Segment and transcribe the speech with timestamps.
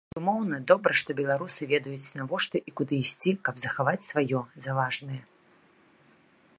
[0.13, 5.21] Невымоўна добра, што беларусы ведаюць, навошта і куды ісці, каб захаваць сваё, за важнае.